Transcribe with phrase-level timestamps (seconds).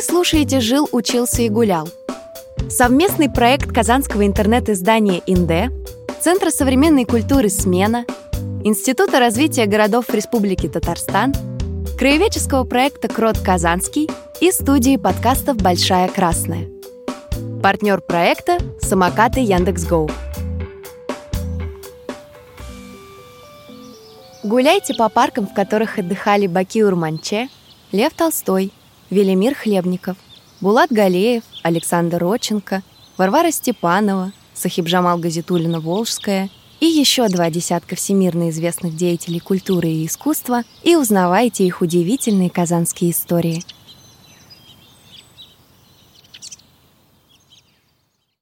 [0.00, 1.90] слушаете «Жил, учился и гулял».
[2.70, 5.70] Совместный проект казанского интернет-издания «Инде»,
[6.22, 8.06] Центра современной культуры «Смена»,
[8.64, 11.34] Института развития городов Республики Татарстан,
[11.98, 14.08] краеведческого проекта «Крот Казанский»
[14.40, 16.70] и студии подкастов «Большая Красная».
[17.62, 20.10] Партнер проекта– самокаты Яндекс.Гоу.
[24.42, 27.50] Гуляйте по паркам, в которых отдыхали Бакиур Манче,
[27.92, 28.72] Лев Толстой,
[29.10, 30.16] Велимир Хлебников,
[30.60, 32.82] Булат Галеев, Александр Роченко,
[33.16, 36.50] Варвара Степанова, Сахибжамал Газитулина-Волжская–
[36.80, 43.12] и еще два десятка всемирно известных деятелей культуры и искусства и узнавайте их удивительные казанские
[43.12, 43.62] истории–